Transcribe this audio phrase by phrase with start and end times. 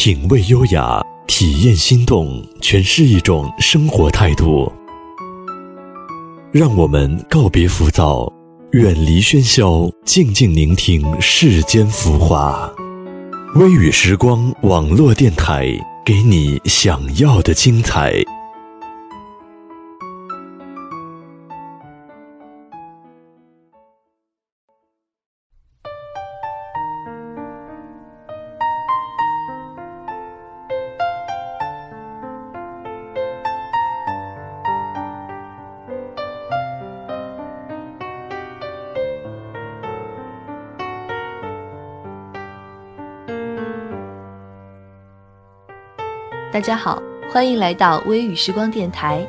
[0.00, 4.72] 品味优雅，体验心动，诠释一种生活态度。
[6.52, 8.32] 让我们告别浮躁，
[8.70, 12.72] 远离喧嚣，静静聆听世间浮华。
[13.56, 15.66] 微雨时光网络电台，
[16.06, 18.22] 给你想要的精彩。
[46.58, 49.24] 大家好，欢迎来到微雨时光电台。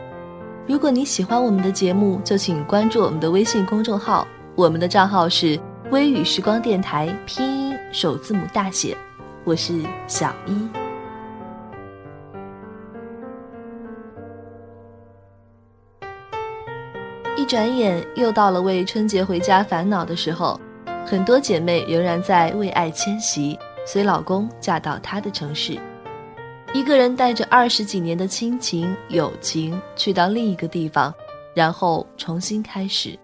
[0.66, 5.60] 如果你喜欢我们的节目，就请关注我们的微信公众号，我们的账号是
[5.92, 8.98] 微雨时光电台，拼音首字母大写。
[9.44, 10.68] 我是小一。
[17.38, 20.60] 一转眼又到了为春节回家烦恼的时候，
[21.06, 25.80] 很多姐妹仍然在为爱迁徙，随老公嫁到他的城市。
[26.72, 31.14] 一个人带着二十几年的亲情友情去到另一个地方，
[31.56, 33.18] 然后重新开始，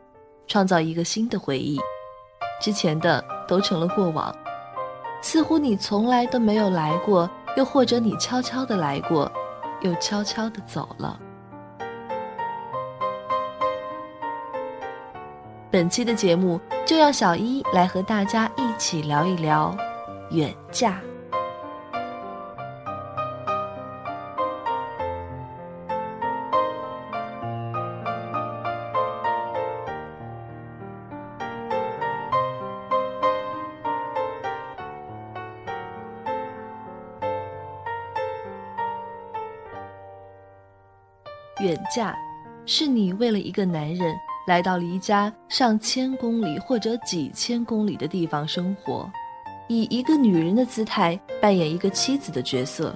[0.48, 1.80] 创造一个新的回忆，
[2.60, 4.36] 之前的都成了过往。
[5.22, 9.32] 似乎你从来都没有来过，又或者你悄悄的来过，
[9.82, 11.20] 又悄悄的走了。
[15.70, 19.76] 本期的节目就让小一来和大家一起聊一聊
[20.32, 21.00] 远嫁。
[41.66, 42.16] 远嫁，
[42.68, 44.16] 是你为了一个男人
[44.46, 49.10] 来到离家上千公里或者几千公里的地方生活，
[49.68, 52.96] 以一个女人的姿态扮演一个妻子的角色，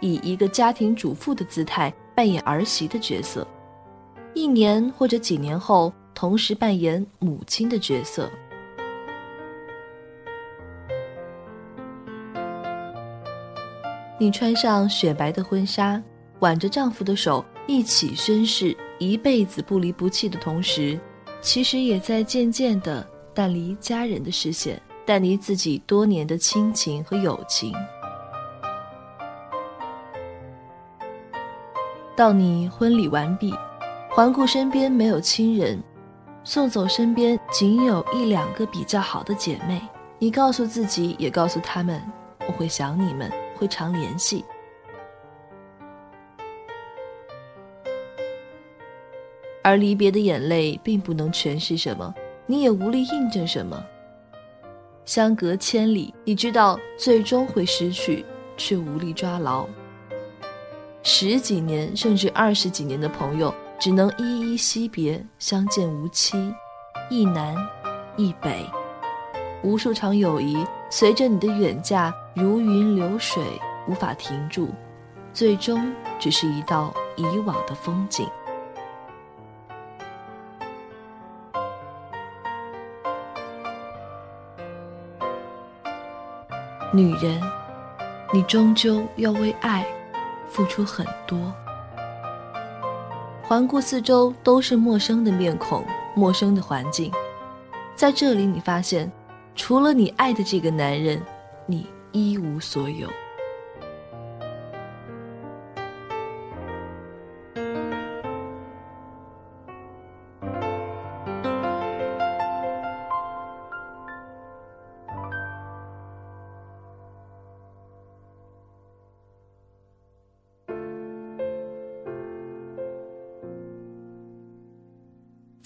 [0.00, 3.46] 以一个家庭主妇的姿态扮演儿媳的角色，
[4.32, 8.30] 一年或者几年后同时扮演母亲的角色。
[14.18, 16.02] 你穿上雪白的婚纱，
[16.38, 17.44] 挽着丈夫的手。
[17.68, 20.98] 一起宣誓一辈子不离不弃的同时，
[21.42, 27.74] 其实也在渐渐的淡离家人的视线，淡离自己多年的亲情和友情。
[32.16, 33.54] 到你婚礼完毕，
[34.10, 35.78] 环顾身边没有亲人，
[36.42, 39.78] 送走身边仅有一两个比较好的姐妹，
[40.18, 42.02] 你告诉自己，也告诉他们，
[42.46, 44.42] 我会想你们，会常联系。
[49.68, 52.14] 而离别的眼泪并不能诠释什么，
[52.46, 53.78] 你也无力印证什么。
[55.04, 58.24] 相隔千里，你知道最终会失去，
[58.56, 59.66] 却无力抓牢。
[61.02, 66.50] 十几年甚至二十几年的朋友，只能依依惜别，相见无期，
[67.10, 67.54] 一南
[68.16, 68.64] 一北。
[69.62, 73.42] 无数场友谊随着你的远嫁如云流水，
[73.86, 74.70] 无法停住，
[75.34, 78.26] 最终只是一道以往的风景。
[86.90, 87.38] 女人，
[88.32, 89.86] 你终究要为爱
[90.48, 91.38] 付出很多。
[93.42, 95.84] 环顾四周，都是陌生的面孔，
[96.14, 97.12] 陌生的环境。
[97.94, 99.10] 在这里，你发现，
[99.54, 101.20] 除了你爱的这个男人，
[101.66, 103.06] 你一无所有。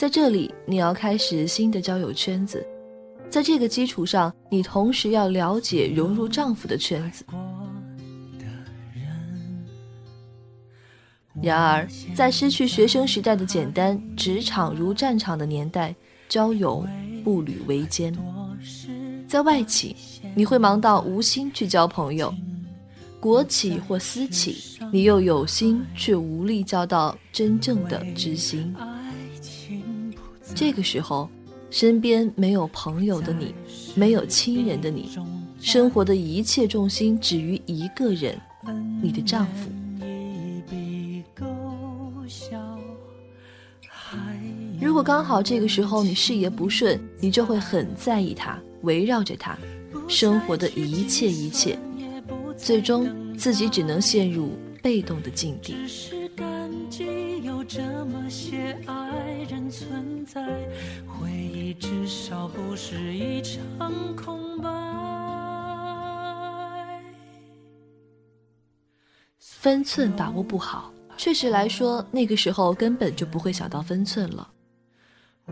[0.03, 2.67] 在这里，你要开始新的交友圈子，
[3.31, 7.25] 在这个基础上，你同时要了解融入丈夫的圈子。
[11.41, 15.95] 然而，在失去学生时代的简单，职场如战场的年代，
[16.29, 16.85] 交友
[17.23, 18.13] 步履维艰。
[19.29, 19.95] 在外企，
[20.35, 22.29] 你会忙到无心去交朋友；
[23.21, 28.75] 国企或私企，你又有心却无力交到真正的知心。
[30.63, 31.29] 这个时候，
[31.71, 33.53] 身边没有朋友的你，
[33.97, 35.11] 没有亲人的你，
[35.61, 38.41] 生活的一切重心止于一个人，
[39.03, 39.69] 你的丈夫。
[44.81, 49.59] 如果刚好这个时候你事业不顺，你就会很在意他，围绕着他，
[50.07, 51.77] 生活的一切一切，
[52.57, 55.75] 最终自己只能陷入被动的境地。
[58.33, 60.43] 些爱仍存在，
[61.07, 63.61] 回忆至少不是一场
[64.17, 64.71] 空白
[69.39, 74.49] 分寸把握不好，确实来说，那个时候根本就不会想到分寸了。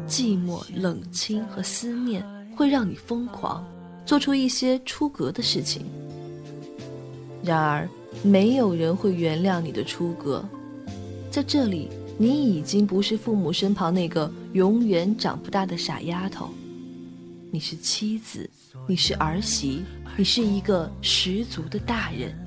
[0.06, 2.24] 寂寞、冷清和思念
[2.56, 3.62] 会让你疯狂，
[4.06, 5.84] 做出一些出格的事情。
[7.42, 7.86] 然而，
[8.22, 10.42] 没有人会原谅你的出格。
[11.30, 11.88] 在这里，
[12.22, 16.50] 你已经不是父母身旁那个永远长不大的傻丫头，
[17.50, 18.46] 你是妻子，
[18.86, 19.82] 你是儿媳，
[20.18, 22.39] 你是一个十足的大人。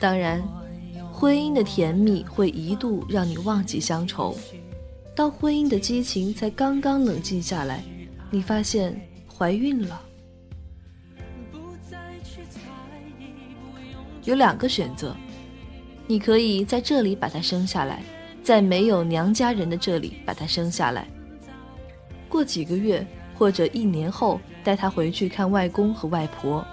[0.00, 0.42] 当然，
[1.12, 4.34] 婚姻的甜蜜会一度让你忘记乡愁。
[5.14, 7.84] 当婚姻的激情才刚刚冷静下来，
[8.30, 8.98] 你发现
[9.28, 10.00] 怀孕了。
[14.24, 15.14] 有两个选择，
[16.06, 18.02] 你可以在这里把他生下来，
[18.42, 21.06] 在没有娘家人的这里把他生下来。
[22.26, 26.66] 过几个月或者一年后，带他回去看外公和外婆。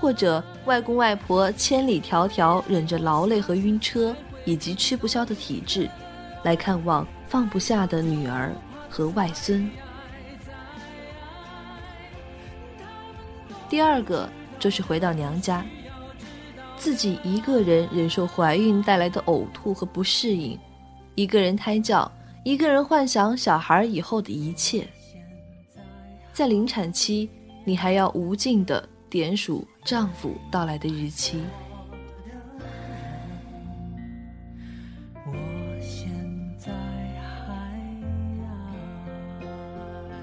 [0.00, 4.14] 或者外公外婆千里迢迢忍着劳累和晕车
[4.44, 5.90] 以及吃不消的体质，
[6.44, 8.54] 来看望放不下的女儿
[8.88, 9.68] 和外孙。
[13.68, 14.28] 第二个
[14.60, 15.66] 就是回到娘家，
[16.76, 20.56] 自己一个人忍受怀孕带来的呕吐和不适应，
[21.16, 22.08] 一个人胎教，
[22.44, 24.86] 一个人幻想小孩以后的一切。
[26.32, 27.28] 在临产期，
[27.64, 28.88] 你还要无尽的。
[29.10, 31.42] 点数丈夫到来的日期。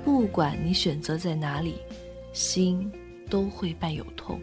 [0.04, 1.76] 不管你选择在哪里，
[2.34, 2.92] 心
[3.30, 4.40] 都会伴有痛。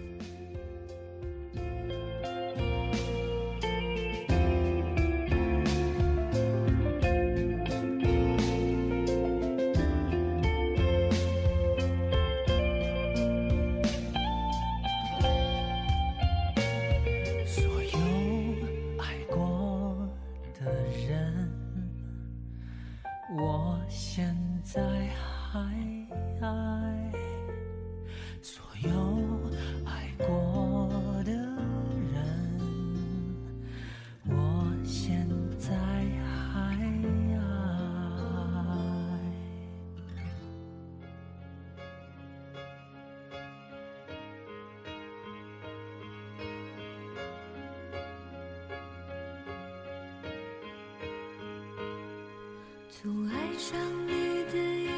[53.02, 54.88] 从爱上你的一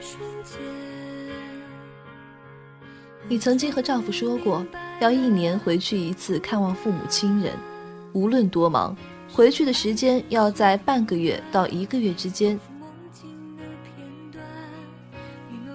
[0.00, 0.58] 瞬间。
[3.28, 4.66] 你曾经和丈夫说过，
[5.00, 7.52] 要一年回去一次看望父母亲人，
[8.12, 8.96] 无论多忙，
[9.32, 12.58] 回去的时间要在半个月到一个月之间。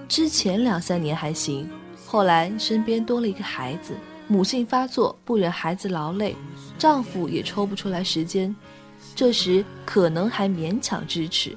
[0.06, 1.66] 之前两三年还行，
[2.04, 3.94] 后来身边多了一个孩子，
[4.28, 6.36] 母性发作，不忍孩子劳累，
[6.76, 8.54] 丈夫也抽不出来时间。
[9.14, 11.56] 这时可能还勉强支持，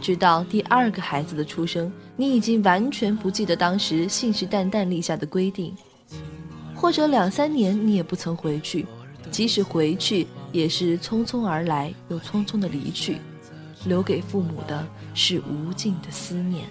[0.00, 5.74] 直到第二个孩子的出生，你已经完全不记得当时信誓旦旦立下的规定，
[6.74, 8.86] 或者两三年你也不曾回去，
[9.30, 13.18] 即使回去也是匆匆而来又匆匆的离去，
[13.84, 16.64] 留给父母的是无尽的思念。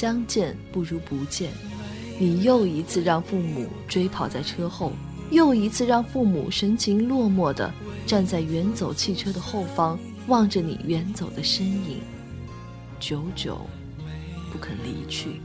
[0.00, 1.52] 相见不如不见，
[2.18, 4.92] 你又一次让父母追跑在车后，
[5.30, 7.70] 又一次让父母神情落寞的
[8.06, 11.98] 站在远走汽车的后方，望着你远走的身影，
[12.98, 13.60] 久久
[14.50, 15.38] 不肯离去。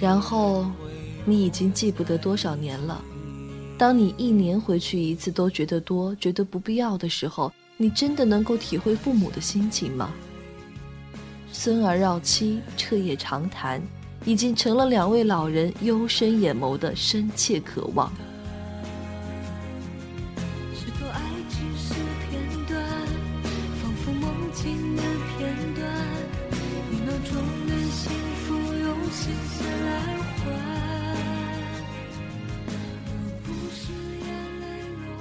[0.00, 0.66] 然后，
[1.24, 3.00] 你已经记不得多少年了。
[3.78, 10.10] 当你一年回去一次都觉得多、觉得不必要的时候，你真的能够体会父母的心情吗？
[11.52, 13.82] 孙儿绕膝，彻夜长谈，
[14.24, 18.10] 已经成了两位老人幽深眼眸的深切渴望。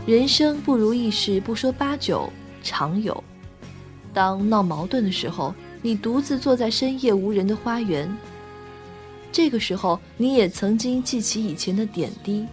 [0.07, 2.31] 人生不如意事不说八九，
[2.65, 3.23] 常有。
[4.11, 8.11] 当闹矛盾的时候，你独自坐在深夜无人的花园。
[9.31, 12.45] 这个时候，你也曾经记起以前的点滴。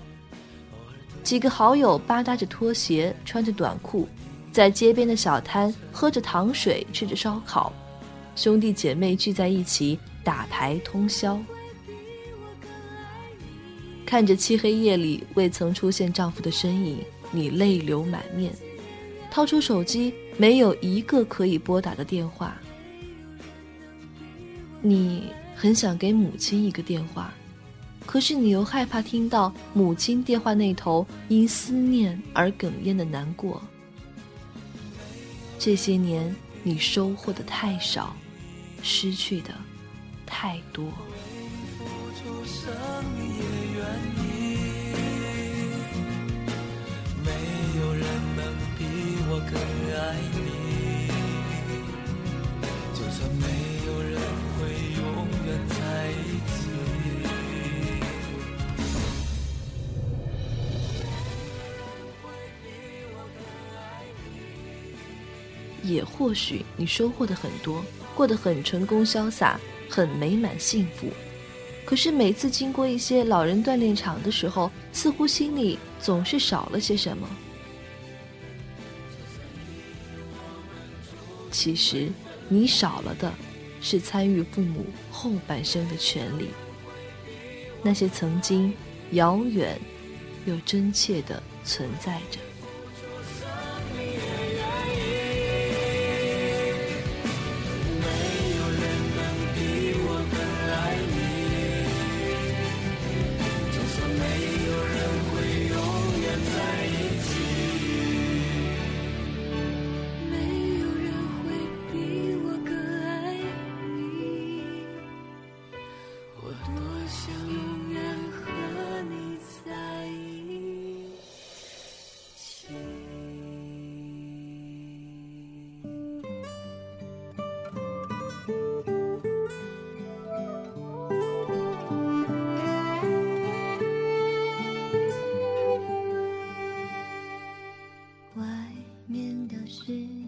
[1.25, 4.07] 几个好友吧嗒着拖鞋，穿着短裤，
[4.53, 7.73] 在街边的小摊喝着糖水，吃着烧烤，
[8.37, 11.41] 兄弟姐妹聚在一起打牌通宵。
[14.05, 16.99] 看着漆黑夜里未曾出现丈夫的身影。
[17.35, 18.53] 你泪流满面，
[19.33, 22.55] 掏出手机，没有一个可以拨打的电话。
[24.83, 27.33] 你很想给母亲一个电话，
[28.05, 33.63] 可是你又害怕听到母亲电话那头因思念而哽咽的难过。
[35.59, 38.15] 这些年，你收获的太少，
[38.83, 39.55] 失去的
[40.27, 40.93] 太多。
[49.51, 49.55] 更
[49.95, 51.09] 爱你，
[52.95, 53.47] 就算没
[53.87, 54.21] 有人
[54.59, 54.61] 会
[54.97, 55.03] 永
[55.47, 56.15] 远在一
[56.49, 56.53] 起。
[65.85, 67.85] 也或许你收获的很多，
[68.15, 69.59] 过得很成功潇洒，
[69.91, 71.09] 很美满幸福。
[71.85, 77.29] 可是每次经过一些老人锻炼场的时候，似乎心里总是少了些什么。
[81.53, 82.11] 其实，
[82.49, 83.33] 你少了的，
[83.81, 86.49] 是参与父母后半生的权利。
[87.83, 88.73] 那些曾经
[89.11, 89.79] 遥远
[90.47, 92.39] 又真切的存在着。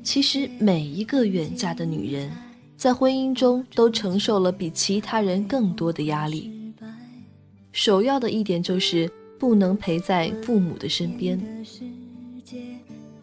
[0.04, 2.30] 其实每一个远嫁的女人，
[2.76, 6.52] 在婚姻中都承受了比其他人更多的压力。
[7.72, 11.40] 首要的一点就是不能陪在父母的身边。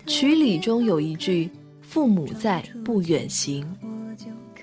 [0.08, 1.50] 曲礼中有一句
[1.82, 3.64] “父母在，不远行”，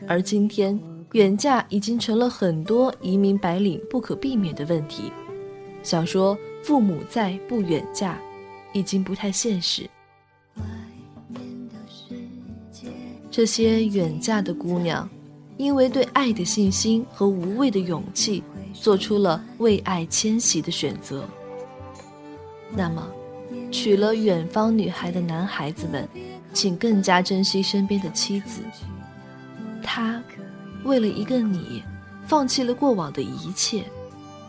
[0.08, 0.78] 而今天
[1.12, 5.12] 远嫁已经成了很多移民白领不可避免的问题。
[5.84, 8.20] 想说父母在不远嫁，
[8.72, 9.88] 已经不太现实。
[13.38, 15.08] 这些远嫁的姑娘，
[15.58, 18.42] 因为对爱的信心和无畏的勇气，
[18.74, 21.24] 做出了为爱迁徙的选择。
[22.74, 23.06] 那么，
[23.70, 26.08] 娶了远方女孩的男孩子们，
[26.52, 28.60] 请更加珍惜身边的妻子。
[29.84, 30.20] 他，
[30.82, 31.84] 为了一个你，
[32.26, 33.84] 放弃了过往的一切，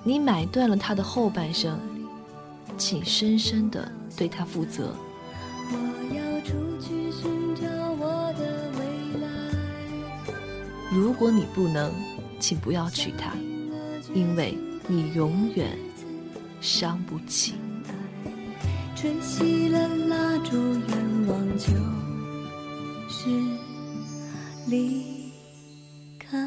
[0.03, 1.79] 你买断了他的后半生，
[2.75, 4.95] 请深深的对他负责。
[5.71, 5.77] 我
[6.15, 7.67] 要出去寻找
[7.99, 8.68] 我的
[10.91, 11.93] 如果你不能，
[12.39, 13.31] 请不要娶她，
[14.13, 15.77] 因为你永远
[16.61, 17.53] 伤不起。
[18.95, 21.67] 吹熄了蜡烛，愿望就
[23.07, 23.29] 是
[24.67, 25.31] 离
[26.17, 26.37] 开。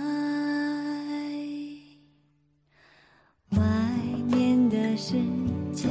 [3.51, 3.59] 外
[4.29, 5.15] 面的世
[5.73, 5.89] 界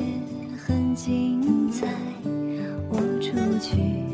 [0.58, 1.88] 很精彩，
[2.89, 4.10] 我出去。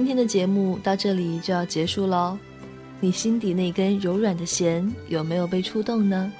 [0.00, 2.34] 今天的节目到这里就要结束喽，
[3.00, 6.32] 你心底那根柔软的弦有没有被触动呢？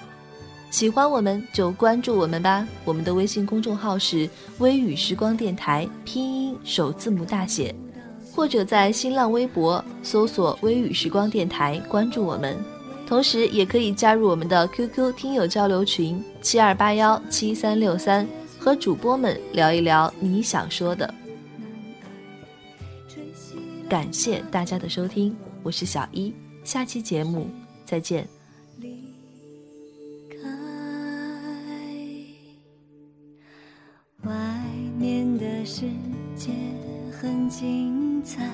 [0.70, 4.26] 喜欢我们就关注我们吧，我们的微信公众号是
[4.60, 7.74] “微雨时光电台”，拼音首字母大写，
[8.34, 12.56] 或者在新浪微博搜索“微雨时光电台”关注我们，
[13.06, 18.26] 同时也可以加入我们的 QQ 听友交流群七二八幺七三六三，
[18.58, 21.14] 和主播们聊一聊你想说的。
[23.90, 26.32] 感谢大家的收听，我是小一，
[26.62, 27.50] 下期节目
[27.84, 28.24] 再见。
[35.62, 35.82] 世
[36.34, 36.50] 界
[37.12, 38.50] 很精彩，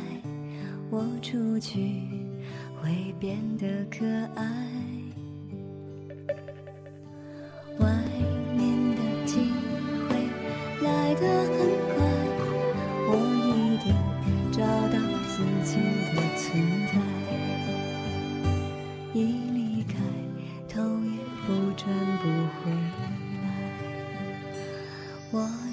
[0.91, 2.03] 我出去
[2.83, 4.96] 会变得可爱。
[22.27, 22.33] 不
[22.65, 23.07] 回来。
[25.31, 25.66] 我。